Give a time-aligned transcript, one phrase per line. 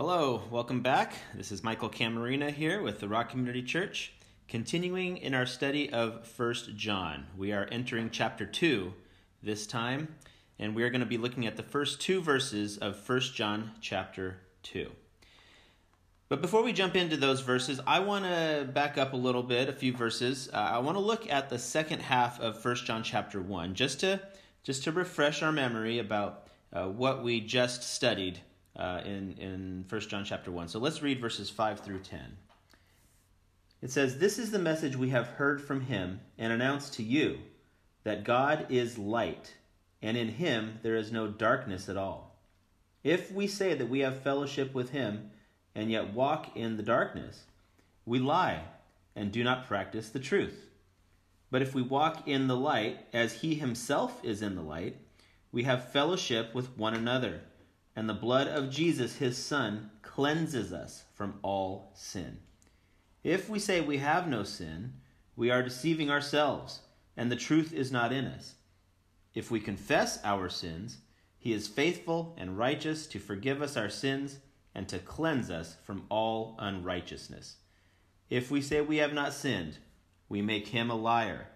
[0.00, 1.14] Hello, welcome back.
[1.34, 4.12] This is Michael Camarina here with the Rock Community Church,
[4.46, 7.26] continuing in our study of First John.
[7.36, 8.94] We are entering chapter 2
[9.42, 10.14] this time,
[10.56, 13.72] and we are going to be looking at the first two verses of First John
[13.80, 14.88] chapter 2.
[16.28, 19.68] But before we jump into those verses, I want to back up a little bit,
[19.68, 20.48] a few verses.
[20.52, 23.98] Uh, I want to look at the second half of First John chapter 1 just
[23.98, 24.20] to
[24.62, 28.42] just to refresh our memory about uh, what we just studied
[28.78, 30.68] uh, in, in 1 John chapter 1.
[30.68, 32.20] So let's read verses 5 through 10.
[33.82, 37.38] It says, This is the message we have heard from him and announced to you
[38.04, 39.54] that God is light,
[40.00, 42.36] and in him there is no darkness at all.
[43.04, 45.30] If we say that we have fellowship with him
[45.74, 47.44] and yet walk in the darkness,
[48.04, 48.62] we lie
[49.14, 50.66] and do not practice the truth.
[51.50, 54.96] But if we walk in the light as he himself is in the light,
[55.50, 57.40] we have fellowship with one another
[57.98, 62.38] and the blood of Jesus, his Son, cleanses us from all sin.
[63.24, 64.92] If we say we have no sin,
[65.34, 66.82] we are deceiving ourselves,
[67.16, 68.54] and the truth is not in us.
[69.34, 70.98] If we confess our sins,
[71.38, 74.38] he is faithful and righteous to forgive us our sins
[74.76, 77.56] and to cleanse us from all unrighteousness.
[78.30, 79.78] If we say we have not sinned,
[80.28, 81.48] we make him a liar,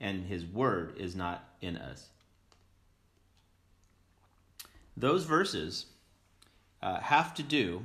[0.00, 2.08] and his word is not in us.
[4.98, 5.86] Those verses
[6.82, 7.84] uh, have to do,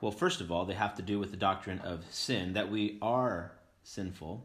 [0.00, 2.98] well, first of all, they have to do with the doctrine of sin, that we
[3.00, 4.44] are sinful,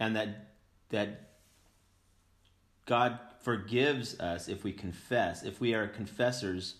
[0.00, 0.54] and that,
[0.88, 1.32] that
[2.86, 6.76] God forgives us if we confess, if we are confessors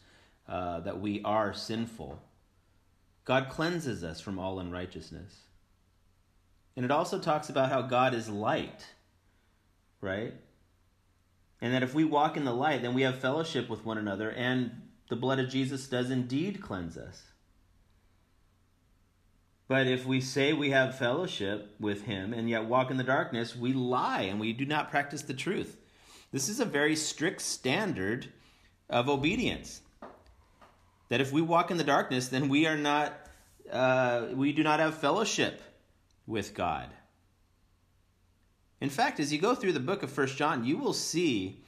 [0.49, 2.19] uh, that we are sinful.
[3.25, 5.37] God cleanses us from all unrighteousness.
[6.77, 8.87] And it also talks about how God is light,
[10.01, 10.33] right?
[11.63, 14.31] And that if we walk in the light, then we have fellowship with one another,
[14.31, 17.23] and the blood of Jesus does indeed cleanse us.
[19.69, 23.57] But if we say we have fellowship with him and yet walk in the darkness,
[23.57, 25.79] we lie and we do not practice the truth.
[26.33, 28.27] This is a very strict standard
[28.91, 29.83] of obedience.
[31.11, 33.15] That if we walk in the darkness, then we are not,
[33.71, 35.63] uh, we do not have fellowship
[36.27, 36.89] with God.
[38.83, 41.63] In fact, as you go through the book of First John, you will see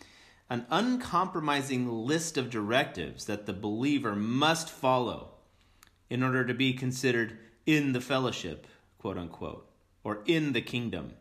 [0.51, 5.29] an uncompromising list of directives that the believer must follow
[6.11, 8.67] in order to be considered in the fellowship,
[8.99, 9.71] quote unquote,
[10.03, 11.13] or in the kingdom.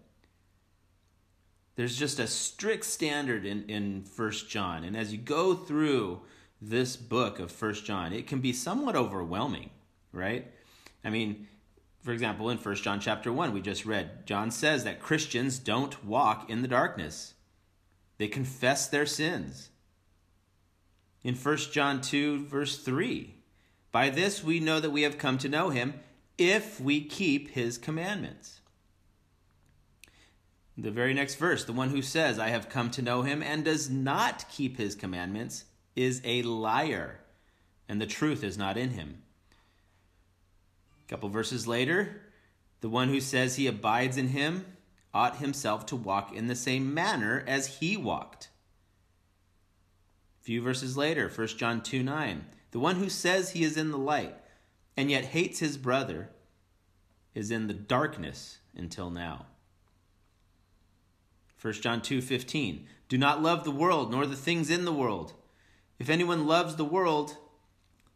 [1.75, 4.83] There's just a strict standard in, in 1 John.
[4.83, 6.21] And as you go through
[6.59, 9.69] this book of 1 John, it can be somewhat overwhelming,
[10.11, 10.51] right?
[11.05, 11.47] I mean,
[12.03, 16.03] for example, in 1 John chapter 1, we just read, John says that Christians don't
[16.03, 17.33] walk in the darkness.
[18.17, 19.69] They confess their sins.
[21.23, 23.35] In 1 John 2, verse 3,
[23.93, 25.93] by this we know that we have come to know him
[26.37, 28.59] if we keep his commandments.
[30.77, 33.63] The very next verse, the one who says, I have come to know him and
[33.63, 35.63] does not keep his commandments,
[35.95, 37.21] is a liar,
[37.87, 39.22] and the truth is not in him.
[41.13, 42.23] Couple verses later,
[42.81, 44.65] the one who says he abides in him
[45.13, 48.49] ought himself to walk in the same manner as he walked.
[50.41, 53.91] A few verses later, 1 John 2 9, the one who says he is in
[53.91, 54.35] the light
[54.97, 56.31] and yet hates his brother
[57.35, 59.45] is in the darkness until now.
[61.61, 65.33] 1 John 2:15 Do not love the world nor the things in the world.
[65.99, 67.37] If anyone loves the world,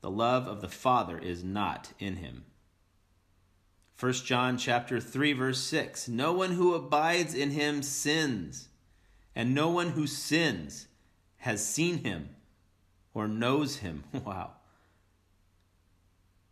[0.01, 2.45] the love of the Father is not in him.
[3.99, 8.69] 1 John chapter 3 verse 6 No one who abides in him sins
[9.35, 10.87] and no one who sins
[11.37, 12.29] has seen him
[13.13, 14.03] or knows him.
[14.25, 14.51] Wow.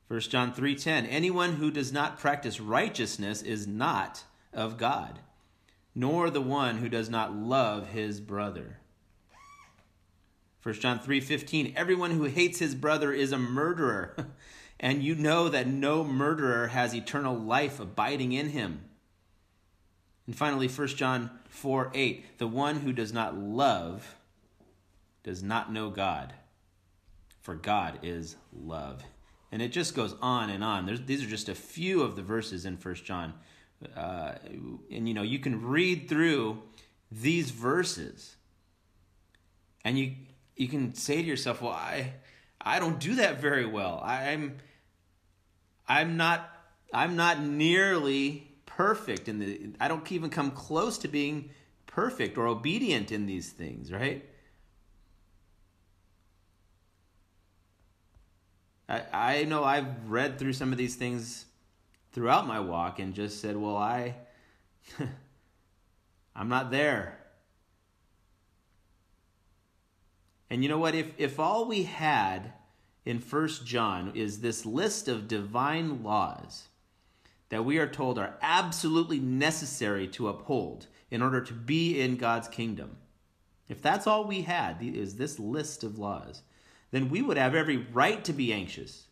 [0.07, 4.23] 1 John 3:10 Anyone who does not practice righteousness is not
[4.53, 5.19] of God
[5.95, 8.79] nor the one who does not love his brother.
[10.62, 14.15] 1 John 3:15 Everyone who hates his brother is a murderer
[14.80, 18.81] and you know that no murderer has eternal life abiding in him.
[20.27, 24.16] And finally, 1 John 4 8, the one who does not love
[25.24, 26.33] does not know God,
[27.42, 29.04] for God is love.
[29.51, 30.86] And it just goes on and on.
[30.86, 33.33] There's, these are just a few of the verses in 1 John.
[33.95, 34.33] Uh,
[34.92, 36.62] and you know, you can read through
[37.12, 38.36] these verses
[39.83, 40.16] and you
[40.56, 42.13] you can say to yourself, well, I
[42.65, 44.01] I don't do that very well.
[44.03, 44.57] I'm
[45.88, 46.50] I'm not
[46.91, 51.51] I'm not nearly perfect in the I don't even come close to being
[51.85, 54.25] perfect or obedient in these things, right?
[58.89, 61.45] I, I know I've read through some of these things
[62.12, 64.15] throughout my walk and just said, well, I,
[66.35, 67.19] I'm not there.
[70.50, 70.95] And you know what?
[70.95, 72.53] If, if all we had
[73.06, 76.68] in First John is this list of divine laws
[77.50, 82.48] that we are told are absolutely necessary to uphold in order to be in God's
[82.48, 82.98] kingdom,
[83.68, 86.42] if that's all we had is this list of laws,
[86.92, 89.08] then we would have every right to be anxious.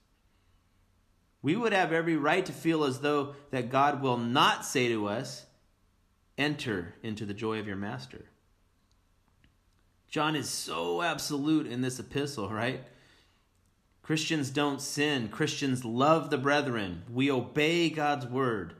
[1.42, 5.07] We would have every right to feel as though that God will not say to
[5.07, 5.46] us,
[6.38, 8.25] enter into the joy of your master.
[10.10, 12.84] John is so absolute in this epistle, right?
[14.03, 15.29] Christians don't sin.
[15.29, 17.03] Christians love the brethren.
[17.09, 18.75] We obey God's word.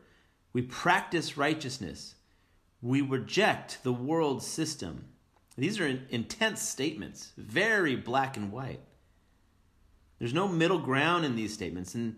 [0.52, 2.16] We practice righteousness.
[2.82, 5.06] We reject the world system.
[5.58, 8.82] These are intense statements, very black and white.
[10.20, 11.96] There's no middle ground in these statements.
[11.96, 12.18] And,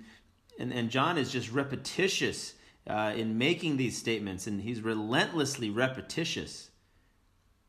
[0.57, 2.55] and, and John is just repetitious
[2.87, 6.71] uh, in making these statements, and he's relentlessly repetitious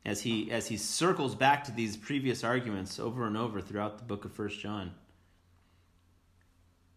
[0.05, 4.03] as he, as he circles back to these previous arguments over and over throughout the
[4.03, 4.93] book of First John.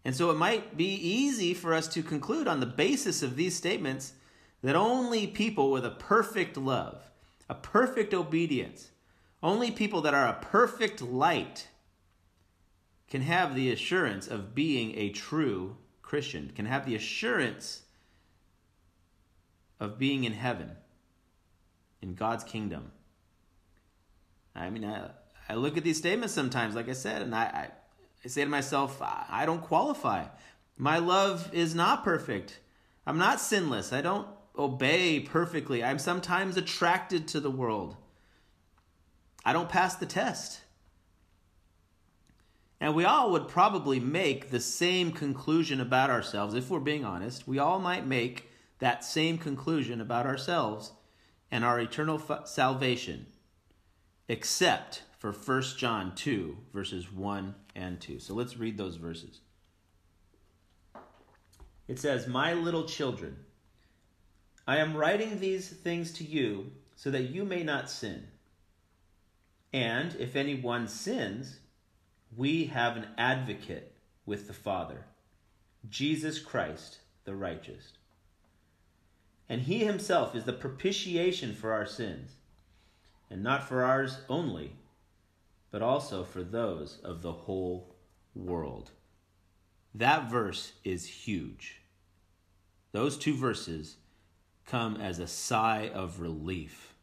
[0.04, 3.54] And so it might be easy for us to conclude on the basis of these
[3.54, 4.14] statements
[4.62, 7.10] that only people with a perfect love
[7.50, 8.92] a perfect obedience.
[9.42, 11.66] Only people that are a perfect light
[13.08, 17.82] can have the assurance of being a true Christian, can have the assurance
[19.80, 20.76] of being in heaven,
[22.00, 22.92] in God's kingdom.
[24.54, 25.10] I mean, I,
[25.48, 27.68] I look at these statements sometimes, like I said, and I, I,
[28.24, 30.26] I say to myself, I, don't qualify.
[30.76, 32.58] My love is not perfect.
[33.06, 33.92] I'm not sinless.
[33.92, 34.26] I don't
[34.58, 35.82] obey perfectly.
[35.82, 37.96] I'm sometimes attracted to the world.
[39.44, 40.60] I don't pass the test.
[42.78, 47.46] And we all would probably make the same conclusion about ourselves, if we're being honest.
[47.46, 50.92] We all might make that same conclusion about ourselves
[51.50, 53.26] and our eternal f- salvation,
[54.28, 58.20] except for 1 John 2, verses 1 and 2.
[58.20, 59.40] So let's read those verses.
[61.88, 63.36] It says, My little children,
[64.66, 68.28] I am writing these things to you so that you may not sin.
[69.72, 71.58] And if anyone sins,
[72.36, 73.92] we have an advocate
[74.26, 75.06] with the Father,
[75.88, 77.92] Jesus Christ the righteous.
[79.48, 82.32] And he himself is the propitiation for our sins,
[83.28, 84.76] and not for ours only,
[85.70, 87.94] but also for those of the whole
[88.34, 88.90] world.
[89.94, 91.82] That verse is huge.
[92.92, 93.96] Those two verses
[94.66, 96.94] come as a sigh of relief.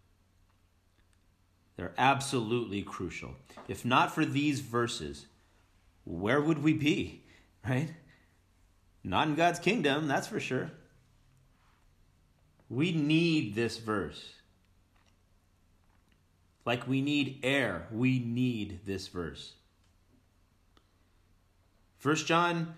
[1.75, 3.35] They're absolutely crucial.
[3.67, 5.27] If not for these verses,
[6.05, 7.23] where would we be?
[7.67, 7.89] Right?
[9.03, 10.71] Not in God's kingdom, that's for sure.
[12.69, 14.23] We need this verse.
[16.67, 19.53] Like we need air, we need this verse.
[21.97, 22.75] First John,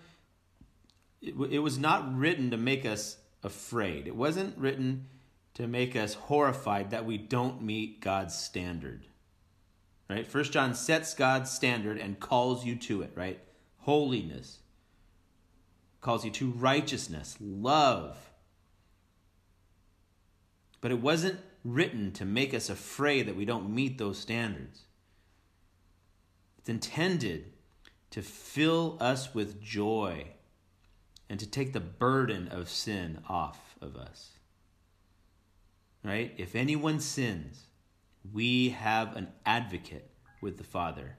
[1.20, 4.06] it, it was not written to make us afraid.
[4.06, 5.06] It wasn't written
[5.54, 9.06] to make us horrified that we don't meet God's standard.
[10.08, 10.24] Right?
[10.24, 13.40] First John sets God's standard and calls you to it, right?
[13.78, 14.60] Holiness.
[16.00, 18.16] Calls you to righteousness, love.
[20.80, 24.82] But it wasn't written to make us afraid that we don't meet those standards.
[26.58, 27.52] It's intended
[28.10, 30.28] to fill us with joy
[31.28, 34.30] and to take the burden of sin off of us.
[36.02, 36.34] Right?
[36.36, 37.66] If anyone sins,
[38.32, 41.16] we have an advocate with the Father,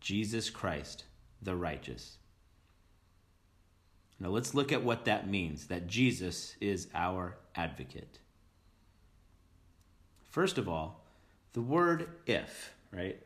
[0.00, 1.04] Jesus Christ,
[1.42, 2.18] the righteous.
[4.20, 8.20] Now let's look at what that means that Jesus is our advocate.
[10.34, 11.00] First of all,
[11.52, 13.20] the word if, right?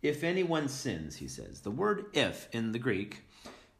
[0.00, 1.60] If anyone sins, he says.
[1.60, 3.22] The word if in the Greek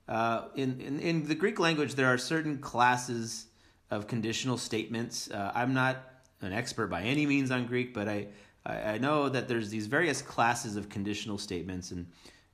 [0.06, 3.46] uh, in, in, in the Greek language, there are certain classes
[3.90, 5.30] of conditional statements.
[5.30, 5.96] Uh, I'm not
[6.42, 8.26] an expert by any means on Greek, but I,
[8.66, 12.06] I, I know that there's these various classes of conditional statements, and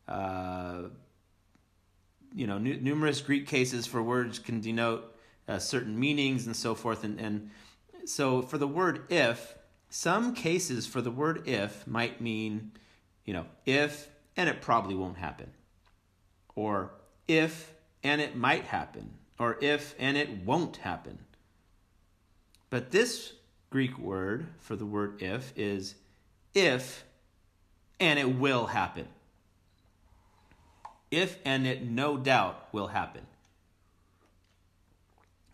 [0.06, 0.82] uh,
[2.32, 5.16] you know, nu- numerous Greek cases for words can denote
[5.48, 7.02] uh, certain meanings and so forth.
[7.02, 7.50] And, and
[8.06, 9.56] so, for the word if,
[9.88, 12.72] some cases for the word if might mean,
[13.24, 15.50] you know, if and it probably won't happen,
[16.54, 16.92] or
[17.26, 17.72] if
[18.02, 21.18] and it might happen, or if and it won't happen.
[22.70, 23.32] But this
[23.70, 25.94] Greek word for the word if is
[26.54, 27.04] if
[27.98, 29.08] and it will happen.
[31.10, 33.26] If and it no doubt will happen.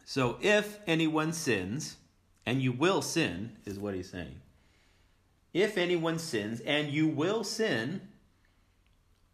[0.04, 1.96] So if anyone sins,
[2.46, 4.40] and you will sin, is what he's saying.
[5.52, 8.00] If anyone sins, and you will sin,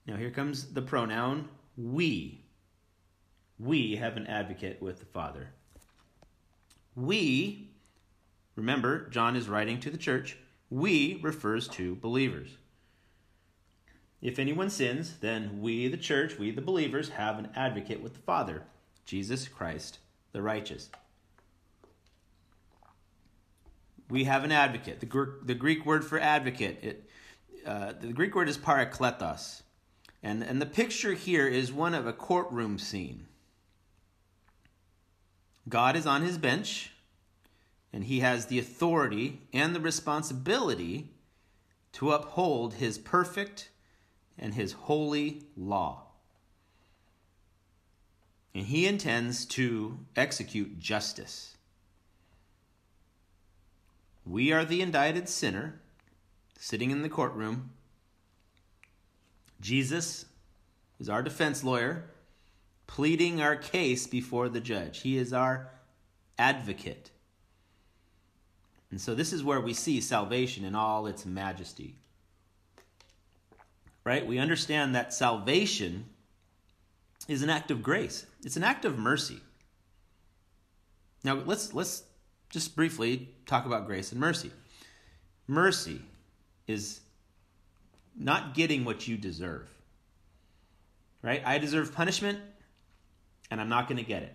[0.06, 2.44] now here comes the pronoun we.
[3.58, 5.50] We have an advocate with the Father.
[6.94, 7.70] We,
[8.56, 10.36] remember, John is writing to the church,
[10.70, 12.56] we refers to believers.
[14.20, 18.20] If anyone sins, then we, the church, we, the believers, have an advocate with the
[18.20, 18.64] Father,
[19.04, 19.98] Jesus Christ,
[20.32, 20.90] the righteous.
[24.10, 25.00] We have an advocate.
[25.00, 27.10] The, the Greek word for advocate, it,
[27.66, 29.62] uh, the Greek word is parakletos.
[30.22, 33.26] And, and the picture here is one of a courtroom scene.
[35.68, 36.92] God is on his bench,
[37.92, 41.10] and he has the authority and the responsibility
[41.92, 43.68] to uphold his perfect
[44.38, 46.04] and his holy law.
[48.54, 51.57] And he intends to execute justice.
[54.28, 55.80] We are the indicted sinner
[56.58, 57.70] sitting in the courtroom.
[59.60, 60.26] Jesus
[61.00, 62.04] is our defense lawyer
[62.86, 65.00] pleading our case before the judge.
[65.00, 65.70] He is our
[66.38, 67.10] advocate.
[68.90, 71.96] And so this is where we see salvation in all its majesty.
[74.04, 74.26] Right?
[74.26, 76.06] We understand that salvation
[77.28, 78.26] is an act of grace.
[78.42, 79.40] It's an act of mercy.
[81.24, 82.04] Now let's let's
[82.50, 84.50] just briefly talk about grace and mercy.
[85.46, 86.00] Mercy
[86.66, 87.00] is
[88.16, 89.68] not getting what you deserve.
[91.22, 91.42] Right?
[91.44, 92.38] I deserve punishment
[93.50, 94.34] and I'm not going to get it.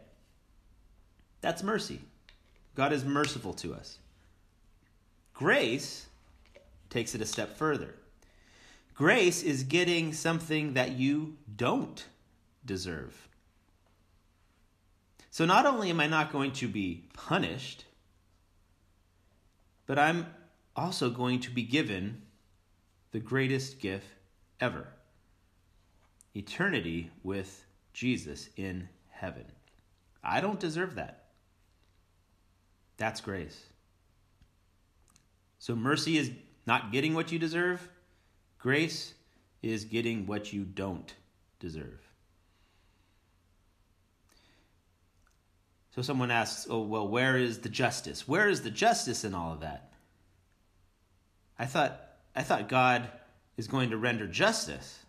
[1.42, 2.00] That's mercy.
[2.76, 4.00] God is merciful to us.
[5.34, 6.08] Grace
[6.90, 7.96] takes it a step further.
[8.96, 12.06] Grace is getting something that you don't
[12.66, 13.28] deserve.
[15.32, 17.86] So not only am I not going to be punished,
[19.86, 20.28] but I'm
[20.76, 22.22] also going to be given
[23.12, 24.08] the greatest gift
[24.60, 24.88] ever
[26.36, 29.46] eternity with Jesus in heaven.
[30.24, 31.26] I don't deserve that.
[32.98, 33.66] That's grace.
[35.60, 36.32] So mercy is
[36.66, 37.88] not getting what you deserve,
[38.58, 39.14] grace
[39.62, 41.14] is getting what you don't
[41.60, 42.02] deserve.
[45.94, 48.28] So someone asks, "Oh, well, where is the justice?
[48.28, 49.94] Where is the justice in all of that?"
[51.60, 52.02] I thought
[52.36, 53.12] I thought God
[53.58, 55.06] is going to render justice.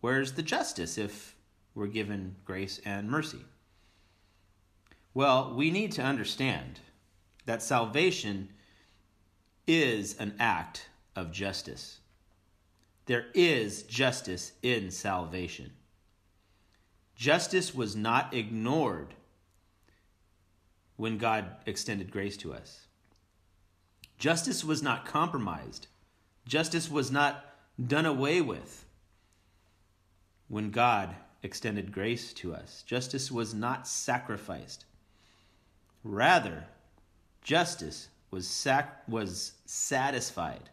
[0.00, 1.36] Where's the justice if
[1.74, 3.44] we're given grace and mercy?
[5.12, 6.80] Well, we need to understand
[7.44, 8.48] that salvation
[9.66, 12.00] is an act of justice.
[13.04, 15.72] There is justice in salvation.
[17.14, 19.14] Justice was not ignored
[20.96, 22.86] when God extended grace to us.
[24.18, 25.88] Justice was not compromised.
[26.46, 27.44] Justice was not
[27.84, 28.84] done away with
[30.48, 32.82] when God extended grace to us.
[32.86, 34.84] Justice was not sacrificed.
[36.02, 36.64] Rather,
[37.42, 40.70] justice was, sac- was satisfied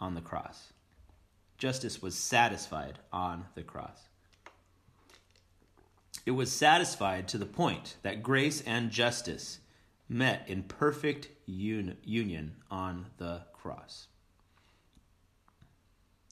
[0.00, 0.72] on the cross.
[1.58, 4.08] Justice was satisfied on the cross.
[6.26, 9.58] It was satisfied to the point that grace and justice
[10.08, 14.08] met in perfect un- union on the cross.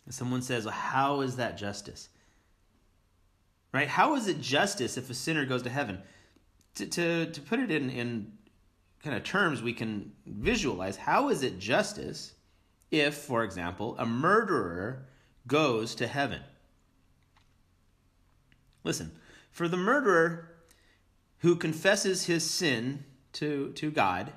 [0.08, 2.08] Someone says, well, How is that justice?
[3.72, 3.88] Right?
[3.88, 6.00] How is it justice if a sinner goes to heaven?
[6.76, 8.32] To, to, to put it in, in
[9.02, 12.34] kind of terms we can visualize, how is it justice
[12.90, 15.06] if, for example, a murderer
[15.46, 16.40] goes to heaven?
[18.84, 19.12] Listen,
[19.52, 20.48] for the murderer
[21.38, 23.04] who confesses his sin
[23.34, 24.32] to, to God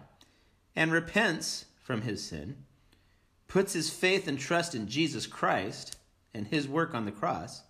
[0.76, 2.58] and repents from his sin,
[3.48, 5.96] puts his faith and trust in Jesus Christ
[6.34, 7.64] and his work on the cross,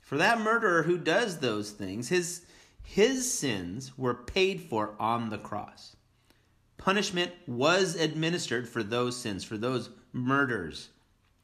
[0.00, 2.44] for that murderer who does those things, his,
[2.82, 5.96] his sins were paid for on the cross.
[6.76, 10.88] Punishment was administered for those sins, for those murders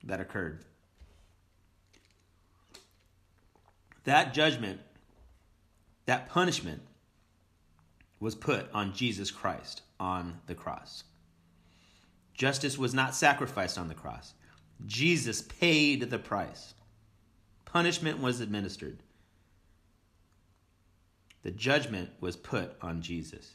[0.03, 0.65] that occurred.
[4.07, 4.81] That judgment,
[6.07, 6.81] that punishment,
[8.21, 11.03] was put on Jesus Christ on the cross.
[12.33, 14.35] Justice was not sacrificed on the cross.
[14.87, 16.75] Jesus paid the price.
[17.65, 19.03] Punishment was administered.
[21.43, 23.55] The judgment was put on Jesus.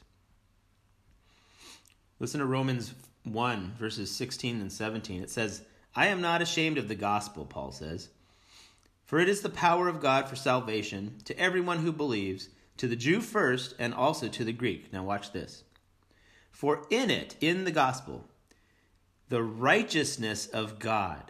[2.20, 2.94] Listen to Romans
[3.24, 5.24] 1, verses 16 and 17.
[5.24, 5.64] It says,
[5.96, 8.10] I am not ashamed of the gospel, Paul says
[9.12, 12.96] For it is the power of God for salvation to everyone who believes, to the
[12.96, 14.94] Jew first, and also to the Greek.
[14.94, 15.66] Now, watch this.
[16.50, 18.30] For in it, in the gospel,
[19.28, 21.30] the righteousness of God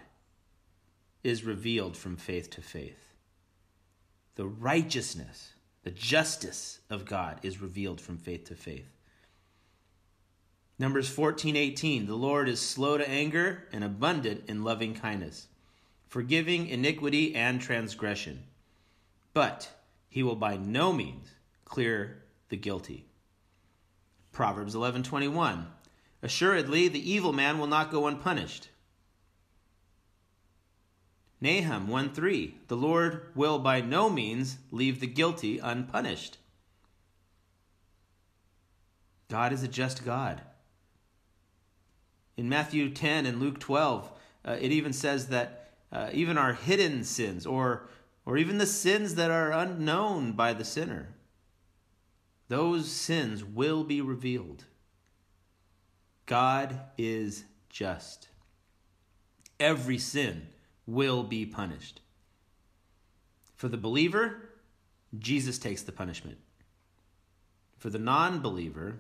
[1.24, 3.16] is revealed from faith to faith.
[4.36, 8.96] The righteousness, the justice of God is revealed from faith to faith.
[10.78, 12.06] Numbers 14, 18.
[12.06, 15.48] The Lord is slow to anger and abundant in loving kindness,
[16.12, 18.44] forgiving iniquity and transgression.
[19.34, 19.72] But
[20.10, 21.30] he will by no means
[21.63, 23.06] clear the guilty.
[24.34, 25.68] Proverbs 11:21
[26.22, 28.68] Assuredly the evil man will not go unpunished.
[31.39, 36.38] Nahum 1:3 The Lord will by no means leave the guilty unpunished.
[39.30, 40.41] God is a just God.
[42.36, 44.12] In Matthew 10 and Luke 12,
[44.44, 45.62] uh, it even says that
[45.92, 47.90] uh, even our hidden sins, or,
[48.26, 51.10] or even the sins that are unknown by the sinner,
[52.48, 54.66] those sins will be revealed.
[56.26, 58.30] God is just.
[59.60, 60.48] Every sin
[60.86, 62.02] will be punished.
[63.56, 64.50] For the believer,
[65.18, 66.38] Jesus takes the punishment.
[67.78, 69.00] For the non believer,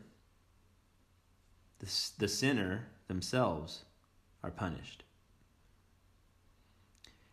[1.79, 1.87] the,
[2.19, 3.85] the sinner themselves
[4.43, 5.03] are punished.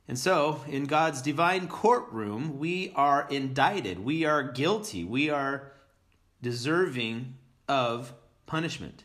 [0.08, 3.98] And so, in God's divine courtroom, we are indicted.
[3.98, 5.04] We are guilty.
[5.04, 5.70] We are
[6.40, 7.34] deserving
[7.68, 8.14] of
[8.46, 9.04] punishment.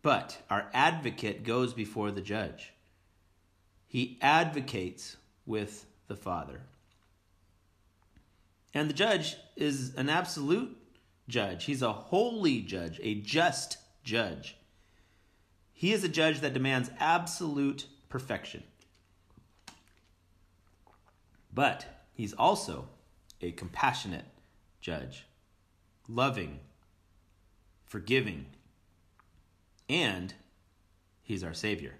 [0.00, 2.72] But our advocate goes before the judge.
[3.86, 6.62] He advocates with the Father.
[8.72, 10.74] And the judge is an absolute
[11.28, 11.66] judge.
[11.66, 14.56] He's a holy judge, a just judge.
[15.74, 18.62] He is a judge that demands absolute perfection.
[21.52, 22.88] But he's also
[23.40, 24.24] a compassionate
[24.80, 25.26] judge
[26.08, 26.58] loving,
[27.84, 28.46] forgiving,
[29.88, 30.34] and
[31.22, 31.94] he's our Savior.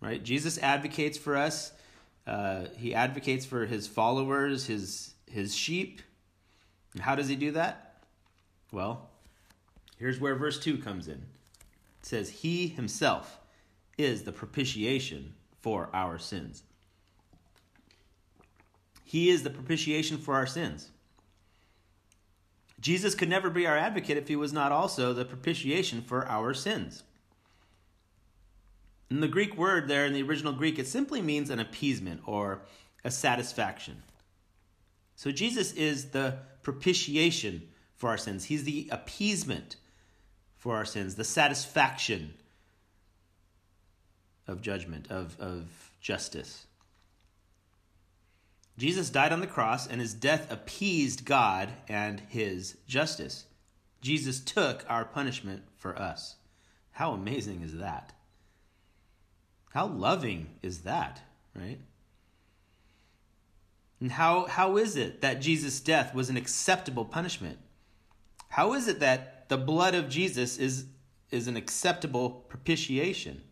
[0.00, 0.22] Right?
[0.22, 1.72] Jesus advocates for us.
[2.26, 6.00] Uh, he advocates for his followers, his his sheep.
[6.92, 8.02] And how does he do that?
[8.70, 9.10] Well,
[9.98, 11.26] here's where verse 2 comes in.
[12.00, 13.40] It says, He himself
[13.98, 16.62] is the propitiation for our sins.
[19.14, 20.90] He is the propitiation for our sins.
[22.80, 26.52] Jesus could never be our advocate if he was not also the propitiation for our
[26.52, 27.04] sins.
[29.08, 32.62] In the Greek word there, in the original Greek, it simply means an appeasement or
[33.04, 34.02] a satisfaction.
[35.14, 38.46] So Jesus is the propitiation for our sins.
[38.46, 39.76] He's the appeasement
[40.56, 42.34] for our sins, the satisfaction
[44.48, 46.66] of judgment, of, of justice.
[48.76, 53.46] Jesus died on the cross, and his death appeased God and his justice.
[54.00, 56.36] Jesus took our punishment for us.
[56.92, 58.12] How amazing is that?
[59.70, 61.20] How loving is that,
[61.54, 61.78] right?
[64.00, 67.58] And how, how is it that Jesus' death was an acceptable punishment?
[68.48, 70.86] How is it that the blood of Jesus is,
[71.30, 73.42] is an acceptable propitiation?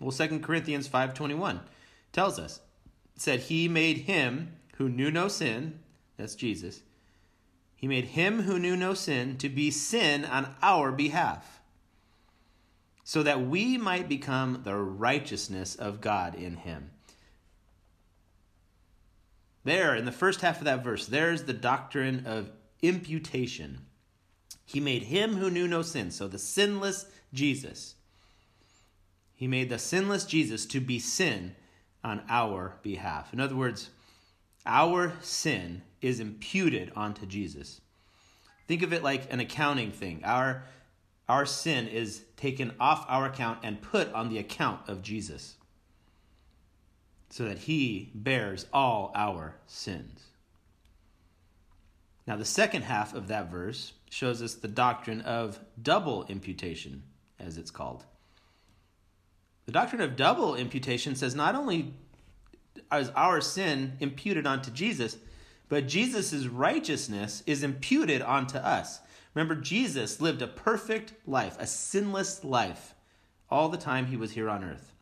[0.00, 1.60] Well, 2 Corinthians 5.21
[2.12, 2.60] tells us,
[3.20, 5.80] said he made him who knew no sin,
[6.16, 6.82] that's Jesus,
[7.74, 11.60] he made him who knew no sin to be sin on our behalf,
[13.04, 16.90] so that we might become the righteousness of God in him.
[19.64, 22.50] There, in the first half of that verse, there's the doctrine of
[22.82, 23.86] imputation.
[24.64, 27.94] He made him who knew no sin, so the sinless Jesus.
[29.34, 31.54] He made the sinless Jesus to be sin
[32.04, 33.32] on our behalf.
[33.32, 33.90] In other words,
[34.66, 37.80] our sin is imputed onto Jesus.
[38.66, 40.22] Think of it like an accounting thing.
[40.24, 40.64] Our,
[41.28, 45.54] our sin is taken off our account and put on the account of Jesus
[47.30, 50.24] so that he bears all our sins.
[52.26, 57.02] Now, the second half of that verse shows us the doctrine of double imputation,
[57.38, 58.04] as it's called.
[59.68, 61.92] The doctrine of double imputation says not only
[62.90, 65.18] is our sin imputed onto Jesus,
[65.68, 69.00] but Jesus' righteousness is imputed onto us.
[69.34, 72.94] Remember, Jesus lived a perfect life, a sinless life,
[73.50, 74.94] all the time he was here on earth.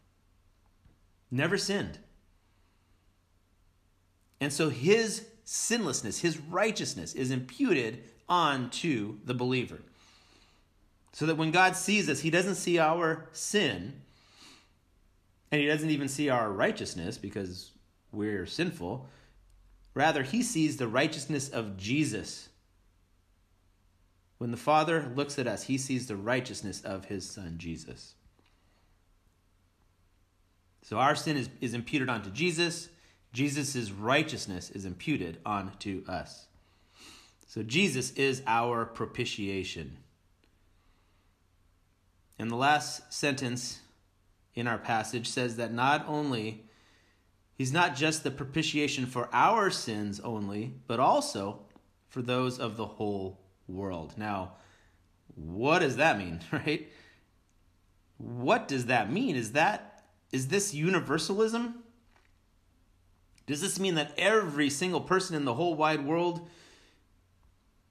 [1.30, 2.00] Never sinned.
[4.40, 9.78] And so his sinlessness, his righteousness is imputed onto the believer.
[11.12, 14.02] So that when God sees us, he doesn't see our sin,
[15.50, 17.70] And he doesn't even see our righteousness because
[18.12, 19.08] we're sinful.
[19.94, 22.48] Rather, he sees the righteousness of Jesus.
[24.38, 28.14] When the Father looks at us, he sees the righteousness of his Son, Jesus.
[30.82, 32.88] So our sin is, is imputed onto Jesus.
[33.32, 36.46] Jesus' righteousness is imputed onto us.
[37.46, 39.96] So Jesus is our propitiation.
[42.38, 43.80] And the last sentence
[44.56, 46.64] in our passage says that not only
[47.54, 51.60] he's not just the propitiation for our sins only, but also
[52.08, 53.38] for those of the whole
[53.68, 54.14] world.
[54.16, 54.54] Now,
[55.34, 56.90] what does that mean, right?
[58.16, 59.36] What does that mean?
[59.36, 59.92] Is that
[60.32, 61.74] is this universalism?
[63.46, 66.48] Does this mean that every single person in the whole wide world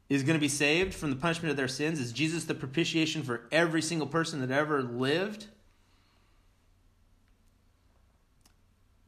[0.10, 2.00] is going to be saved from the punishment of their sins?
[2.00, 5.48] Is Jesus the propitiation for every single person that ever lived?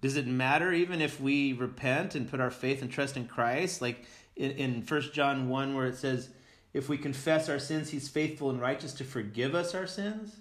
[0.01, 3.81] Does it matter even if we repent and put our faith and trust in Christ?
[3.81, 4.05] Like
[4.35, 6.29] in, 1 John 1, where it says,
[6.73, 10.37] if we confess our sins, he's faithful and righteous to forgive us our sins?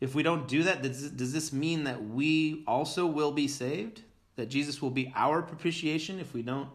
[0.00, 4.02] If we don't do that, does, does this mean that we also will be saved?
[4.36, 6.68] That Jesus will be our propitiation if we don't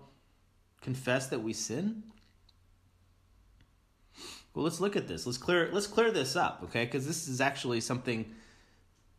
[0.81, 2.03] confess that we sin?
[4.53, 5.25] Well, let's look at this.
[5.25, 6.85] Let's clear let's clear this up, okay?
[6.85, 8.25] Because this is actually something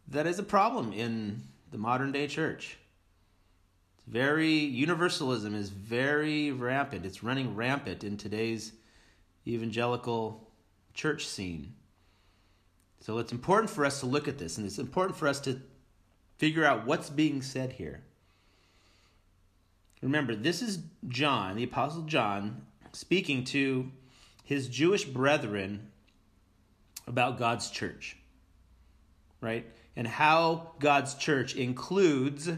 [0.09, 2.79] that is a problem in the modern day church.
[3.97, 7.07] It's very universalism is very rampant.
[7.07, 8.73] It's running rampant in today's
[9.47, 10.49] evangelical
[10.95, 11.75] church scene.
[13.01, 15.61] So it's important for us to look at this, and it's important for us to
[16.39, 18.03] figure out what's being said here.
[20.03, 23.91] Remember, this is John, the Apostle John, speaking to
[24.45, 25.91] his Jewish brethren
[27.07, 28.17] about God's church,
[29.41, 29.67] right?
[29.97, 32.51] And how God's church includes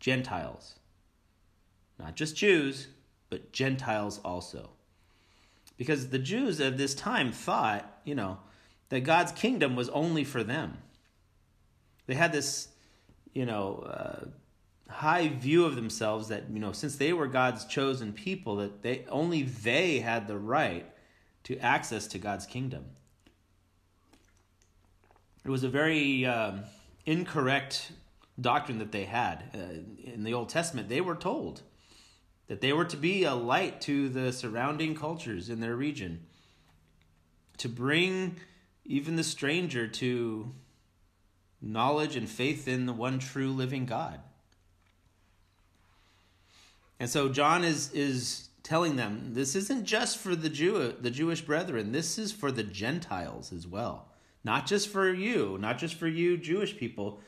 [0.00, 0.74] Gentiles.
[1.98, 2.88] Not just Jews,
[3.30, 4.70] but Gentiles also.
[5.76, 8.38] Because the Jews of this time thought, you know,
[8.88, 10.78] that God's kingdom was only for them.
[12.06, 12.68] They had this,
[13.32, 14.26] you know, uh,
[14.88, 19.04] high view of themselves that you know since they were God's chosen people that they
[19.08, 20.86] only they had the right
[21.44, 22.84] to access to God's kingdom.
[25.46, 26.64] It was a very um,
[27.04, 27.92] incorrect
[28.40, 30.88] doctrine that they had uh, in the Old Testament.
[30.88, 31.62] They were told
[32.48, 36.26] that they were to be a light to the surrounding cultures in their region,
[37.58, 38.40] to bring
[38.84, 40.52] even the stranger to
[41.62, 44.18] knowledge and faith in the one true living God.
[46.98, 51.42] And so John is is telling them this isn't just for the Jew the Jewish
[51.42, 51.92] brethren.
[51.92, 54.08] This is for the Gentiles as well.
[54.46, 57.18] Not just for you, not just for you Jewish people,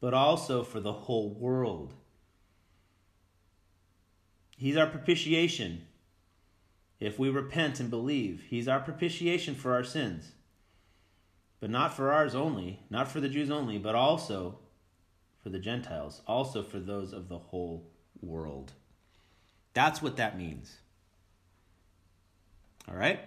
[0.00, 1.94] but also for the whole world.
[4.56, 5.86] He's our propitiation.
[7.00, 10.30] If we repent and believe, he's our propitiation for our sins.
[11.58, 14.60] But not for ours only, not for the Jews only, but also
[15.42, 17.90] for the Gentiles, also for those of the whole
[18.22, 18.74] world.
[19.72, 20.76] That's what that means.
[22.88, 23.18] All right?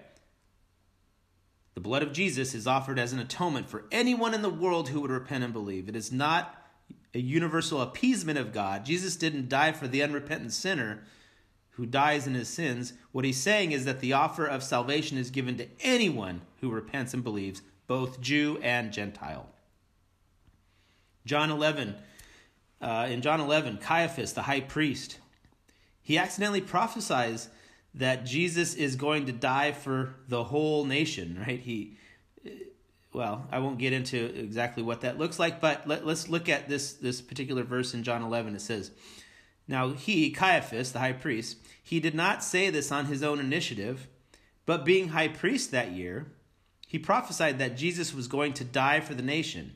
[1.77, 4.99] The blood of Jesus is offered as an atonement for anyone in the world who
[4.99, 5.87] would repent and believe.
[5.87, 6.59] It is not
[7.13, 8.83] a universal appeasement of God.
[8.83, 11.03] Jesus didn't die for the unrepentant sinner
[11.73, 12.93] who dies in his sins.
[13.11, 17.13] What he's saying is that the offer of salvation is given to anyone who repents
[17.13, 19.47] and believes, both Jew and Gentile.
[21.27, 21.93] John 11,
[22.81, 25.19] uh, in John 11, Caiaphas, the high priest,
[26.01, 27.49] he accidentally prophesies
[27.97, 31.59] that Jesus is going to die for the whole nation, right?
[31.59, 31.97] He
[33.13, 36.69] well, I won't get into exactly what that looks like, but let, us look at
[36.69, 38.55] this this particular verse in John 11.
[38.55, 38.91] It says,
[39.67, 44.07] "Now he, Caiaphas, the high priest, he did not say this on his own initiative,
[44.65, 46.27] but being high priest that year,
[46.87, 49.75] he prophesied that Jesus was going to die for the nation,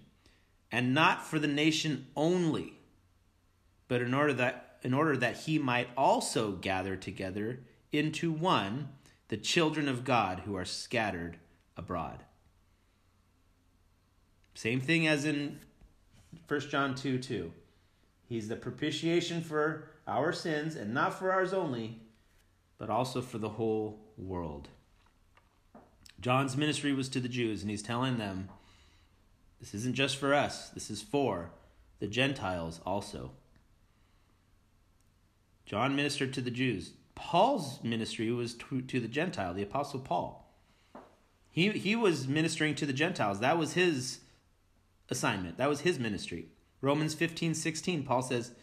[0.71, 2.73] and not for the nation only,
[3.87, 7.59] but in order that in order that he might also gather together
[7.91, 8.89] into one
[9.27, 11.37] the children of God who are scattered
[11.77, 12.23] abroad.
[14.53, 15.59] Same thing as in
[16.47, 17.51] 1 John 2 2.
[18.27, 21.99] He's the propitiation for our sins, and not for ours only,
[22.77, 24.69] but also for the whole world.
[26.19, 28.49] John's ministry was to the Jews, and he's telling them
[29.59, 31.51] this isn't just for us, this is for
[31.99, 33.31] the Gentiles also.
[35.65, 36.93] John ministered to the Jews.
[37.21, 40.51] Paul's ministry was to, to the Gentile, the Apostle Paul.
[41.51, 43.39] He, he was ministering to the Gentiles.
[43.39, 44.21] That was his
[45.07, 45.57] assignment.
[45.57, 46.47] That was his ministry.
[46.81, 48.53] Romans 15 16, Paul says,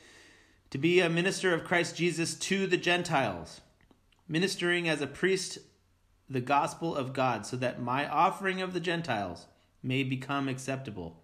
[0.71, 3.61] To be a minister of Christ Jesus to the Gentiles,
[4.27, 5.59] ministering as a priest
[6.29, 9.47] the gospel of God, so that my offering of the Gentiles
[9.85, 11.23] may become acceptable,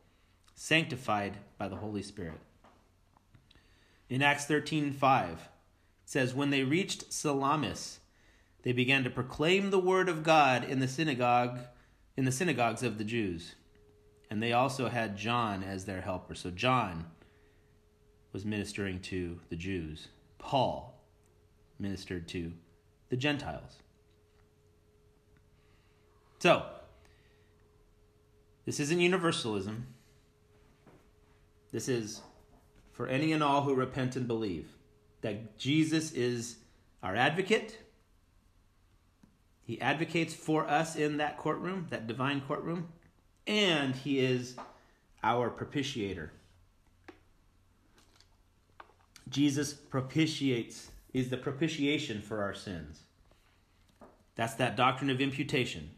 [0.55, 2.39] sanctified by the Holy Spirit.
[4.09, 5.54] In Acts 13 5, it
[6.05, 8.01] says, When they reached Salamis,
[8.63, 11.61] they began to proclaim the word of God in the synagogue
[12.17, 13.55] in the synagogues of the Jews.
[14.31, 16.35] And they also had John as their helper.
[16.35, 17.07] So John
[18.33, 20.09] was ministering to the Jews.
[20.39, 21.01] Paul
[21.79, 22.53] ministered to
[23.09, 23.79] the Gentiles.
[26.39, 26.65] So,
[28.65, 29.87] this isn't universalism.
[31.73, 32.21] This is
[32.93, 34.69] for any and all who repent and believe
[35.25, 36.59] that Jesus is
[37.03, 37.79] our advocate.
[39.63, 42.89] He advocates for us in that courtroom, that divine courtroom
[43.47, 44.55] and he is
[45.23, 46.29] our propitiator.
[49.31, 53.01] Jesus propitiates, is the propitiation for our sins.
[54.37, 55.91] That's that doctrine of imputation.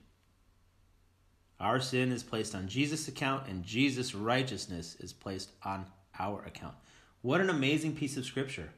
[1.59, 5.87] Our sin is placed on Jesus' account, and Jesus' righteousness is placed on
[6.19, 6.75] our account.
[7.23, 8.71] What an amazing piece of scripture.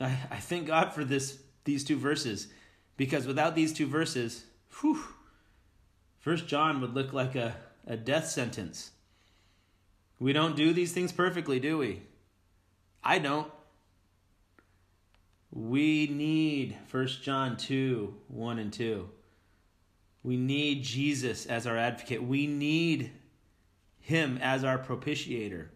[0.04, 2.48] I, I thank God for this these two verses,
[2.96, 4.44] because without these two verses,
[4.80, 5.02] whew,
[6.18, 7.54] First John would look like a,
[7.86, 8.92] a death sentence.
[10.18, 12.02] We don't do these things perfectly, do we?
[13.02, 13.50] I don't.
[15.50, 19.08] We need First John 2 1 and 2.
[20.22, 22.22] We need Jesus as our advocate.
[22.22, 23.12] We need
[24.00, 25.68] him as our propitiator.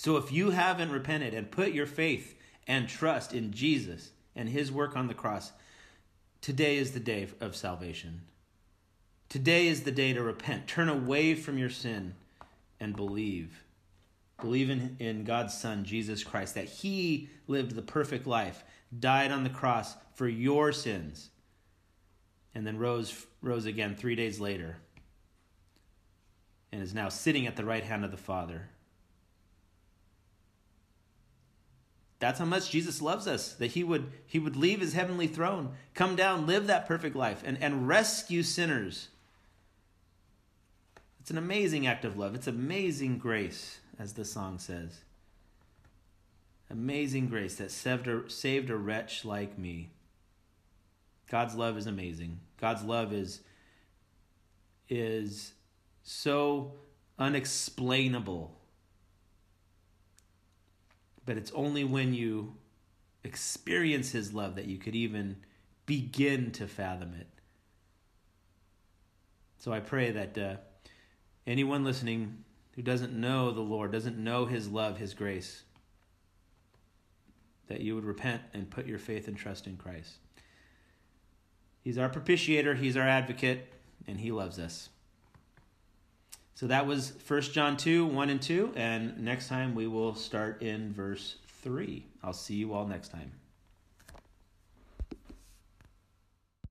[0.00, 2.34] So if you haven't repented and put your faith
[2.66, 5.52] and trust in Jesus and his work on the cross,
[6.40, 8.22] Today is the day of salvation.
[9.28, 10.66] Today is the day to repent.
[10.66, 12.14] Turn away from your sin
[12.80, 13.62] and believe.
[14.40, 18.64] Believe in, in God's Son, Jesus Christ, that He lived the perfect life,
[18.98, 21.28] died on the cross for your sins,
[22.54, 24.78] and then rose, rose again three days later,
[26.72, 28.69] and is now sitting at the right hand of the Father
[32.20, 35.70] That's how much Jesus loves us, that he would, he would leave his heavenly throne,
[35.94, 39.08] come down, live that perfect life, and, and rescue sinners.
[41.20, 42.34] It's an amazing act of love.
[42.34, 45.00] It's amazing grace, as the song says.
[46.68, 49.88] Amazing grace that saved a, saved a wretch like me.
[51.30, 52.38] God's love is amazing.
[52.60, 53.40] God's love is,
[54.90, 55.52] is
[56.02, 56.72] so
[57.18, 58.59] unexplainable
[61.30, 62.54] but it's only when you
[63.22, 65.36] experience His love that you could even
[65.86, 67.28] begin to fathom it.
[69.56, 70.56] So I pray that uh,
[71.46, 72.42] anyone listening
[72.74, 75.62] who doesn't know the Lord, doesn't know His love, His grace,
[77.68, 80.14] that you would repent and put your faith and trust in Christ.
[81.80, 83.72] He's our propitiator, He's our advocate,
[84.08, 84.88] and He loves us.
[86.60, 88.74] So that was 1 John 2, 1 and 2.
[88.76, 92.04] And next time we will start in verse 3.
[92.22, 93.32] I'll see you all next time.